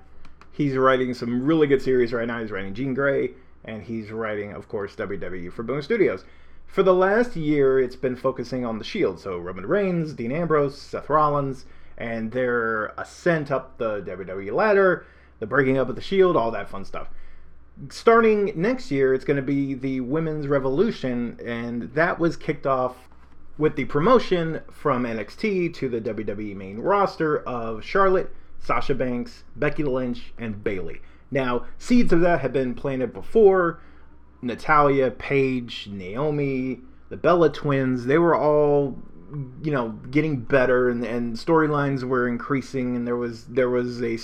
he's 0.51 0.75
writing 0.75 1.13
some 1.13 1.43
really 1.43 1.67
good 1.67 1.81
series 1.81 2.13
right 2.13 2.27
now. 2.27 2.39
He's 2.41 2.51
writing 2.51 2.73
Jean 2.73 2.93
Grey 2.93 3.31
and 3.63 3.83
he's 3.83 4.11
writing, 4.11 4.53
of 4.53 4.67
course, 4.67 4.95
WWE 4.95 5.51
for 5.51 5.63
Boom 5.63 5.81
Studios. 5.81 6.23
For 6.67 6.83
the 6.83 6.93
last 6.93 7.35
year, 7.35 7.79
it's 7.79 7.95
been 7.95 8.15
focusing 8.15 8.65
on 8.65 8.77
the 8.77 8.83
Shield, 8.83 9.19
so 9.19 9.37
Roman 9.37 9.65
Reigns, 9.65 10.13
Dean 10.13 10.31
Ambrose, 10.31 10.79
Seth 10.79 11.09
Rollins, 11.09 11.65
and 11.97 12.31
their 12.31 12.87
ascent 12.97 13.51
up 13.51 13.77
the 13.77 14.01
WWE 14.01 14.51
ladder, 14.51 15.05
the 15.39 15.47
breaking 15.47 15.77
up 15.77 15.89
of 15.89 15.95
the 15.95 16.01
Shield, 16.01 16.35
all 16.35 16.51
that 16.51 16.69
fun 16.69 16.85
stuff. 16.85 17.09
Starting 17.89 18.51
next 18.55 18.91
year, 18.91 19.13
it's 19.13 19.25
going 19.25 19.37
to 19.37 19.43
be 19.43 19.73
the 19.73 20.01
Women's 20.01 20.47
Revolution, 20.47 21.39
and 21.45 21.93
that 21.93 22.19
was 22.19 22.37
kicked 22.37 22.65
off 22.65 23.09
with 23.57 23.75
the 23.75 23.85
promotion 23.85 24.61
from 24.69 25.03
NXT 25.03 25.73
to 25.75 25.89
the 25.89 26.01
WWE 26.01 26.55
main 26.55 26.79
roster 26.79 27.39
of 27.39 27.83
Charlotte, 27.83 28.33
Sasha 28.65 28.95
Banks, 28.95 29.43
Becky 29.55 29.83
Lynch, 29.83 30.33
and 30.37 30.63
Bayley. 30.63 31.01
Now, 31.31 31.65
seeds 31.77 32.11
of 32.11 32.21
that 32.21 32.41
have 32.41 32.53
been 32.53 32.73
planted 32.73 33.13
before. 33.13 33.79
Natalya, 34.41 35.11
Paige, 35.11 35.87
Naomi, 35.87 36.81
the 37.09 37.17
Bella 37.17 37.49
twins, 37.51 38.05
they 38.05 38.17
were 38.17 38.35
all 38.35 38.97
you 39.63 39.71
know 39.71 39.89
getting 40.11 40.39
better 40.39 40.89
and, 40.89 41.03
and 41.03 41.35
storylines 41.35 42.03
were 42.03 42.27
increasing 42.27 42.95
and 42.95 43.07
there 43.07 43.15
was 43.15 43.45
there 43.45 43.69
was 43.69 44.01
a 44.03 44.17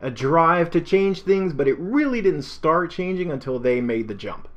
a 0.00 0.10
drive 0.10 0.70
to 0.70 0.80
change 0.80 1.22
things 1.22 1.52
but 1.52 1.68
it 1.68 1.78
really 1.78 2.22
didn't 2.22 2.42
start 2.42 2.90
changing 2.90 3.30
until 3.30 3.58
they 3.58 3.80
made 3.80 4.08
the 4.08 4.14
jump 4.14 4.48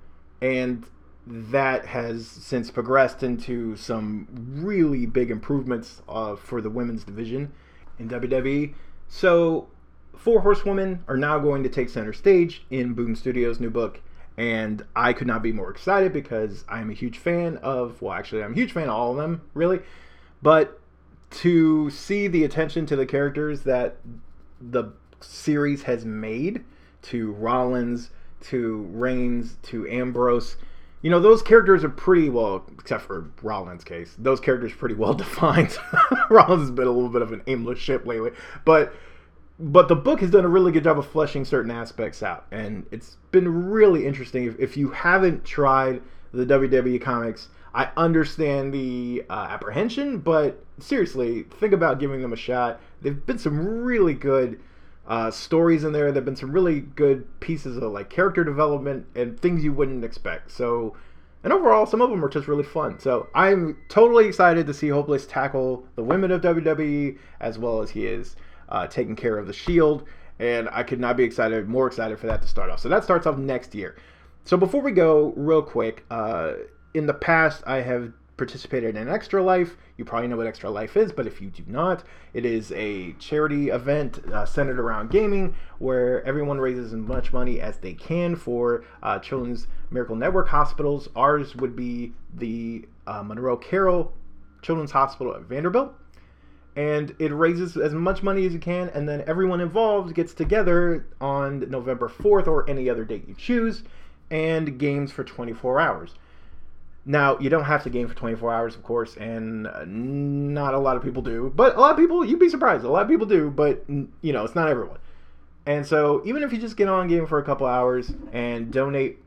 and 0.41 0.85
that 1.27 1.85
has 1.85 2.27
since 2.27 2.71
progressed 2.71 3.23
into 3.23 3.75
some 3.75 4.27
really 4.31 5.05
big 5.05 5.29
improvements 5.29 6.01
uh, 6.07 6.35
for 6.35 6.62
the 6.62 6.69
women's 6.69 7.03
division 7.03 7.51
in 8.00 8.09
WWE. 8.09 8.73
So 9.07 9.67
Four 10.17 10.41
Horsewomen 10.41 11.03
are 11.07 11.17
now 11.17 11.39
going 11.39 11.63
to 11.63 11.69
take 11.69 11.89
center 11.89 12.13
stage 12.13 12.63
in 12.69 12.93
Boom 12.93 13.15
Studios' 13.15 13.59
new 13.59 13.69
book, 13.69 14.00
and 14.38 14.85
I 14.95 15.13
could 15.13 15.27
not 15.27 15.43
be 15.43 15.51
more 15.51 15.69
excited 15.69 16.13
because 16.13 16.63
I 16.69 16.79
am 16.79 16.89
a 16.89 16.93
huge 16.93 17.17
fan 17.17 17.57
of, 17.57 18.01
well, 18.01 18.13
actually, 18.13 18.43
I'm 18.43 18.53
a 18.53 18.55
huge 18.55 18.71
fan 18.71 18.83
of 18.83 18.95
all 18.95 19.12
of 19.12 19.17
them, 19.17 19.41
really. 19.53 19.81
But 20.41 20.79
to 21.31 21.89
see 21.89 22.27
the 22.27 22.43
attention 22.43 22.85
to 22.85 22.95
the 22.95 23.05
characters 23.05 23.62
that 23.63 23.97
the 24.62 24.93
series 25.19 25.83
has 25.83 26.05
made 26.05 26.63
to 27.03 27.33
Rollins, 27.33 28.12
to 28.43 28.88
Reigns, 28.91 29.57
to 29.63 29.88
Ambrose, 29.89 30.57
you 31.03 31.10
know, 31.10 31.19
those 31.19 31.41
characters 31.41 31.83
are 31.83 31.89
pretty 31.89 32.29
well, 32.29 32.65
except 32.79 33.03
for 33.03 33.29
Rollins' 33.43 33.83
case, 33.83 34.15
those 34.17 34.39
characters 34.39 34.72
pretty 34.72 34.95
well 34.95 35.13
defined. 35.13 35.77
Rollins 36.29 36.62
has 36.62 36.72
been 36.72 36.88
a 36.88 36.91
little 36.91 37.10
bit 37.10 37.22
of 37.22 37.31
an 37.31 37.43
aimless 37.45 37.77
ship 37.77 38.07
lately, 38.07 38.31
but 38.65 38.95
but 39.60 39.88
the 39.88 39.95
book 39.95 40.22
has 40.22 40.31
done 40.31 40.45
a 40.45 40.48
really 40.48 40.72
good 40.72 40.83
job 40.83 40.98
of 40.98 41.05
fleshing 41.05 41.45
certain 41.45 41.69
aspects 41.69 42.24
out, 42.24 42.48
and 42.51 42.88
it's 42.89 43.17
been 43.31 43.69
really 43.69 44.07
interesting. 44.07 44.45
If, 44.45 44.60
if 44.60 44.77
you 44.77 44.89
haven't 44.89 45.45
tried 45.45 46.01
the 46.33 46.45
WWE 46.45 47.00
comics, 47.01 47.50
I 47.75 47.89
understand 47.98 48.74
the 48.74 49.24
uh, 49.29 49.48
apprehension, 49.50 50.19
but 50.19 50.63
seriously, 50.79 51.43
think 51.43 51.74
about 51.74 52.00
giving 52.00 52.22
them 52.22 52.33
a 52.33 52.38
shot. 52.38 52.79
they've 53.01 53.25
been 53.25 53.38
some 53.38 53.83
really 53.83 54.13
good 54.13 54.60
uh, 55.07 55.31
stories 55.31 55.83
in 55.83 55.91
there. 55.91 56.12
There've 56.12 56.25
been 56.25 56.36
some 56.36 56.51
really 56.51 56.81
good 56.81 57.39
pieces 57.39 57.77
of 57.77 57.91
like 57.91 58.10
character 58.10 58.43
development 58.43 59.07
and 59.15 59.39
things 59.39 59.63
you 59.63 59.74
wouldn't 59.74 60.03
expect. 60.03 60.51
So, 60.51 60.95
and 61.43 61.51
overall, 61.51 61.86
some 61.86 62.01
of 62.01 62.10
them 62.10 62.24
are 62.24 62.29
just 62.29 62.48
really 62.48 62.63
fun. 62.63 63.00
So 63.00 63.27
I'm 63.36 63.77
totally 63.89 64.27
excited 64.27 64.65
to 64.67 64.74
see 64.74 64.89
Hopeless 64.89 65.25
tackle 65.25 65.86
the 65.95 66.03
women 66.03 66.31
of 66.31 66.41
WWE 66.41 67.17
as 67.39 67.57
well 67.57 67.81
as 67.81 67.91
he 67.91 68.05
is 68.05 68.36
uh, 68.69 68.88
taking 68.88 69.15
care 69.15 69.38
of 69.38 69.48
the 69.48 69.53
Shield, 69.53 70.07
and 70.39 70.69
I 70.72 70.83
could 70.83 71.00
not 71.00 71.17
be 71.17 71.24
excited, 71.24 71.67
more 71.67 71.88
excited 71.88 72.17
for 72.17 72.27
that 72.27 72.41
to 72.41 72.48
start 72.48 72.69
off. 72.69 72.79
So 72.79 72.89
that 72.89 73.03
starts 73.03 73.27
off 73.27 73.38
next 73.38 73.75
year. 73.75 73.98
So 74.45 74.57
before 74.57 74.81
we 74.81 74.91
go, 74.91 75.33
real 75.36 75.62
quick, 75.62 76.05
uh, 76.10 76.53
in 76.93 77.07
the 77.07 77.13
past 77.13 77.63
I 77.65 77.81
have 77.81 78.13
participated 78.37 78.95
in 78.95 79.07
Extra 79.07 79.43
Life. 79.43 79.77
You 79.97 80.05
probably 80.05 80.27
know 80.27 80.37
what 80.37 80.47
Extra 80.47 80.69
Life 80.69 80.97
is, 80.97 81.11
but 81.11 81.27
if 81.27 81.41
you 81.41 81.49
do 81.49 81.63
not, 81.67 82.03
it 82.33 82.45
is 82.45 82.71
a 82.71 83.13
charity 83.13 83.69
event 83.69 84.19
uh, 84.31 84.45
centered 84.45 84.79
around 84.79 85.09
gaming 85.09 85.55
where 85.79 86.23
everyone 86.25 86.59
raises 86.59 86.93
as 86.93 86.99
much 86.99 87.31
money 87.31 87.61
as 87.61 87.77
they 87.77 87.93
can 87.93 88.35
for 88.35 88.83
uh, 89.01 89.19
Children's 89.19 89.67
Miracle 89.91 90.15
Network 90.15 90.47
hospitals. 90.47 91.09
Ours 91.15 91.55
would 91.55 91.75
be 91.75 92.13
the 92.33 92.87
uh, 93.05 93.21
Monroe 93.23 93.57
Carell 93.57 94.11
Children's 94.61 94.91
Hospital 94.91 95.35
at 95.35 95.41
Vanderbilt 95.41 95.93
and 96.75 97.15
it 97.19 97.31
raises 97.31 97.77
as 97.77 97.93
much 97.93 98.23
money 98.23 98.45
as 98.45 98.53
you 98.53 98.59
can, 98.59 98.89
and 98.89 99.07
then 99.07 99.23
everyone 99.27 99.61
involved 99.61 100.15
gets 100.15 100.33
together 100.33 101.05
on 101.21 101.59
November 101.69 102.09
4th 102.09 102.47
or 102.47 102.67
any 102.69 102.89
other 102.89 103.05
date 103.05 103.27
you 103.27 103.35
choose, 103.35 103.83
and 104.31 104.79
games 104.79 105.11
for 105.11 105.23
24 105.23 105.79
hours. 105.79 106.15
Now, 107.05 107.38
you 107.39 107.50
don't 107.50 107.65
have 107.65 107.83
to 107.83 107.89
game 107.89 108.07
for 108.07 108.15
24 108.15 108.53
hours, 108.53 108.75
of 108.75 108.83
course, 108.83 109.17
and 109.17 109.63
not 110.53 110.74
a 110.74 110.79
lot 110.79 110.95
of 110.95 111.03
people 111.03 111.22
do, 111.22 111.51
but 111.53 111.75
a 111.75 111.79
lot 111.79 111.91
of 111.91 111.98
people, 111.98 112.24
you'd 112.24 112.39
be 112.39 112.48
surprised, 112.48 112.86
a 112.86 112.89
lot 112.89 113.01
of 113.01 113.10
people 113.10 113.25
do, 113.25 113.50
but, 113.50 113.83
you 113.89 114.31
know, 114.31 114.45
it's 114.45 114.55
not 114.55 114.69
everyone. 114.69 115.00
And 115.65 115.86
so 115.86 116.22
even 116.25 116.43
if 116.43 116.53
you 116.53 116.60
just 116.60 116.77
get 116.77 116.88
on 116.88 117.07
game 117.07 117.27
for 117.27 117.39
a 117.39 117.43
couple 117.43 117.67
hours 117.67 118.13
and 118.31 118.72
donate 118.72 119.19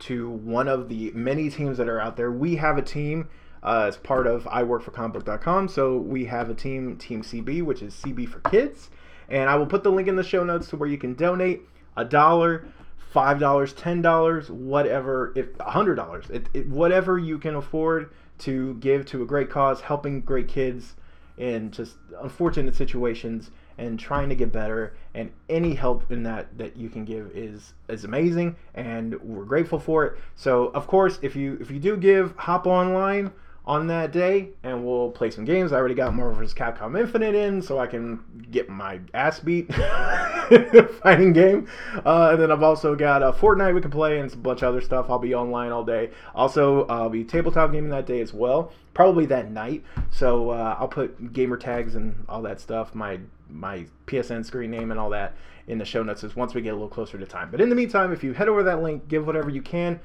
to 0.00 0.30
one 0.30 0.68
of 0.68 0.88
the 0.88 1.10
many 1.14 1.48
teams 1.48 1.78
that 1.78 1.88
are 1.88 2.00
out 2.00 2.16
there, 2.16 2.30
we 2.30 2.56
have 2.56 2.76
a 2.76 2.82
team 2.82 3.28
uh, 3.62 3.84
as 3.88 3.96
part 3.96 4.26
of 4.26 4.46
I 4.48 4.62
work 4.62 4.82
for 4.82 4.90
comicbook.com. 4.90 5.68
So 5.68 5.96
we 5.96 6.24
have 6.26 6.50
a 6.50 6.54
team, 6.54 6.96
Team 6.96 7.22
CB, 7.22 7.62
which 7.62 7.82
is 7.82 7.94
CB 7.94 8.28
for 8.28 8.40
kids. 8.50 8.90
And 9.28 9.48
I 9.48 9.54
will 9.56 9.66
put 9.66 9.82
the 9.82 9.92
link 9.92 10.08
in 10.08 10.16
the 10.16 10.22
show 10.22 10.44
notes 10.44 10.68
to 10.68 10.76
where 10.76 10.88
you 10.88 10.98
can 10.98 11.14
donate 11.14 11.62
a 11.96 12.04
dollar, 12.04 12.66
five 13.12 13.38
dollars, 13.38 13.72
ten 13.74 14.00
dollars, 14.00 14.50
whatever, 14.50 15.32
if 15.36 15.48
a 15.60 15.70
hundred 15.70 15.96
dollars, 15.96 16.26
whatever 16.66 17.18
you 17.18 17.38
can 17.38 17.54
afford 17.56 18.10
to 18.38 18.74
give 18.74 19.04
to 19.06 19.22
a 19.22 19.26
great 19.26 19.50
cause, 19.50 19.82
helping 19.82 20.20
great 20.22 20.48
kids 20.48 20.94
in 21.36 21.70
just 21.70 21.96
unfortunate 22.20 22.74
situations 22.74 23.50
and 23.78 23.98
trying 23.98 24.28
to 24.28 24.34
get 24.34 24.52
better. 24.52 24.94
And 25.14 25.30
any 25.48 25.74
help 25.74 26.10
in 26.10 26.22
that 26.22 26.56
that 26.58 26.76
you 26.76 26.88
can 26.88 27.04
give 27.04 27.30
is 27.34 27.74
is 27.88 28.04
amazing 28.04 28.56
and 28.74 29.20
we're 29.22 29.44
grateful 29.44 29.78
for 29.78 30.04
it. 30.06 30.18
So 30.34 30.66
of 30.68 30.86
course 30.86 31.18
if 31.22 31.36
you 31.36 31.58
if 31.60 31.70
you 31.70 31.78
do 31.78 31.96
give 31.96 32.34
hop 32.36 32.66
online 32.66 33.32
on 33.64 33.86
that 33.86 34.10
day 34.10 34.50
and 34.64 34.84
we'll 34.84 35.10
play 35.10 35.30
some 35.30 35.44
games. 35.44 35.72
I 35.72 35.76
already 35.76 35.94
got 35.94 36.12
Marvel 36.14 36.34
vs. 36.34 36.54
Capcom 36.54 36.98
Infinite 36.98 37.34
in 37.34 37.62
so 37.62 37.78
I 37.78 37.86
can 37.86 38.20
get 38.50 38.68
my 38.68 39.00
ass 39.14 39.38
beat 39.38 39.72
fighting 41.02 41.32
game. 41.32 41.68
Uh, 42.04 42.30
and 42.32 42.42
then 42.42 42.50
I've 42.50 42.62
also 42.62 42.96
got 42.96 43.22
a 43.22 43.28
uh, 43.28 43.32
Fortnite 43.32 43.74
we 43.74 43.80
can 43.80 43.90
play 43.90 44.18
and 44.18 44.32
a 44.32 44.36
bunch 44.36 44.62
of 44.62 44.68
other 44.68 44.80
stuff. 44.80 45.06
I'll 45.08 45.18
be 45.18 45.34
online 45.34 45.70
all 45.70 45.84
day. 45.84 46.10
Also, 46.34 46.86
I'll 46.86 47.08
be 47.08 47.22
tabletop 47.22 47.72
gaming 47.72 47.90
that 47.90 48.06
day 48.06 48.20
as 48.20 48.32
well, 48.32 48.72
probably 48.94 49.26
that 49.26 49.50
night. 49.50 49.84
So 50.10 50.50
uh, 50.50 50.76
I'll 50.78 50.88
put 50.88 51.32
gamer 51.32 51.56
tags 51.56 51.94
and 51.94 52.24
all 52.28 52.42
that 52.42 52.60
stuff, 52.60 52.94
my 52.94 53.20
my 53.48 53.84
PSN 54.06 54.44
screen 54.46 54.70
name 54.70 54.90
and 54.90 54.98
all 54.98 55.10
that 55.10 55.34
in 55.66 55.78
the 55.78 55.84
show 55.84 56.02
notes 56.02 56.24
once 56.34 56.54
we 56.54 56.62
get 56.62 56.70
a 56.70 56.72
little 56.72 56.88
closer 56.88 57.18
to 57.18 57.26
time. 57.26 57.50
But 57.50 57.60
in 57.60 57.68
the 57.68 57.74
meantime, 57.74 58.12
if 58.12 58.24
you 58.24 58.32
head 58.32 58.48
over 58.48 58.62
that 58.64 58.82
link, 58.82 59.08
give 59.08 59.26
whatever 59.26 59.50
you 59.50 59.62
can, 59.62 60.00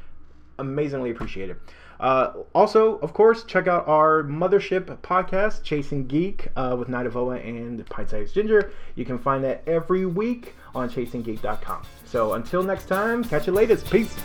amazingly 0.60 1.12
appreciate 1.12 1.50
it. 1.50 1.58
Uh, 2.00 2.34
also, 2.54 2.98
of 3.00 3.14
course, 3.14 3.44
check 3.44 3.68
out 3.68 3.88
our 3.88 4.24
mothership 4.24 4.86
podcast, 5.00 5.64
Chasing 5.64 6.06
Geek, 6.06 6.48
uh, 6.56 6.76
with 6.78 6.90
Knight 6.90 7.06
of 7.08 7.18
Oa 7.18 7.38
and 7.38 7.84
Pint 7.88 8.10
Sized 8.10 8.36
Ginger. 8.36 8.72
You 8.96 9.06
can 9.06 9.18
find 9.18 9.44
that 9.44 9.64
every 9.66 10.06
week 10.06 10.56
on 10.76 10.90
chasinggeek.com. 10.90 11.82
So 12.06 12.34
until 12.34 12.62
next 12.64 12.88
time, 12.88 13.24
catch 13.24 13.48
you 13.48 13.54
later. 13.54 13.78
Peace. 13.78 14.16